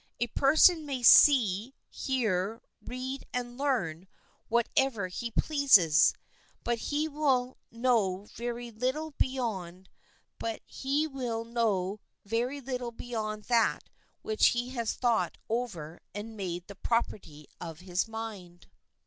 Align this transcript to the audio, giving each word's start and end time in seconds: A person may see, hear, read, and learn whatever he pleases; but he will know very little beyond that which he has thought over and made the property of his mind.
A 0.19 0.25
person 0.25 0.83
may 0.87 1.03
see, 1.03 1.75
hear, 1.87 2.59
read, 2.83 3.23
and 3.35 3.55
learn 3.55 4.07
whatever 4.47 5.09
he 5.09 5.29
pleases; 5.29 6.15
but 6.63 6.79
he 6.89 7.07
will 7.07 7.59
know 7.69 8.25
very 8.33 8.71
little 8.71 9.11
beyond 9.11 9.89
that 10.39 10.59
which 14.23 14.47
he 14.47 14.69
has 14.69 14.93
thought 14.95 15.37
over 15.47 16.01
and 16.15 16.35
made 16.35 16.65
the 16.65 16.73
property 16.73 17.45
of 17.61 17.81
his 17.81 18.07
mind. 18.07 18.69